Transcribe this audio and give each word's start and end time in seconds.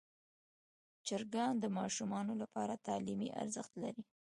چرګان 1.07 1.53
د 1.59 1.65
ماشومانو 1.77 2.33
لپاره 2.41 2.81
تعلیمي 2.87 3.29
ارزښت 3.41 3.73
لري. 3.83 4.03